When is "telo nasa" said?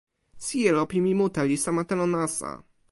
1.91-2.51